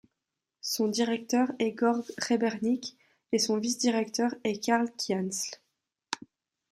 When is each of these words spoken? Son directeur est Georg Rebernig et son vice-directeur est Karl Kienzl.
Son 0.63 0.87
directeur 0.87 1.51
est 1.59 1.77
Georg 1.77 2.03
Rebernig 2.27 2.95
et 3.31 3.37
son 3.37 3.59
vice-directeur 3.59 4.33
est 4.43 4.57
Karl 4.59 4.89
Kienzl. 4.97 5.59